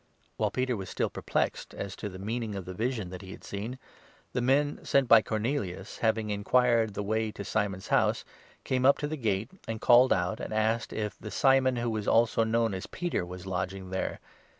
While 0.37 0.49
Peter 0.49 0.75
was 0.75 0.89
still 0.89 1.11
perplexed 1.11 1.75
as 1.75 1.95
to 1.97 2.09
the 2.09 2.17
meaning 2.17 2.55
of 2.55 2.65
the 2.65 2.71
17 2.71 2.87
vision 2.89 3.09
that 3.11 3.21
he 3.21 3.33
had 3.33 3.43
seen, 3.43 3.77
the 4.33 4.41
men 4.41 4.83
sent 4.83 5.07
by 5.07 5.21
Cornelius, 5.21 5.99
having 5.99 6.31
enquired 6.31 6.95
the 6.95 7.03
way 7.03 7.31
to 7.33 7.45
Simon's 7.45 7.89
house, 7.89 8.25
came 8.63 8.83
up 8.83 8.97
to 8.97 9.07
the 9.07 9.15
gate, 9.15 9.51
and 9.67 9.75
18 9.75 9.79
called 9.79 10.11
out 10.11 10.39
and 10.39 10.55
asked 10.55 10.91
if 10.91 11.19
the 11.19 11.29
Simon, 11.29 11.75
who 11.75 11.91
was 11.91 12.07
also 12.07 12.43
known 12.43 12.73
as 12.73 12.87
Peter, 12.87 13.23
was 13.23 13.45
lodging 13.45 13.91
there. 13.91 14.19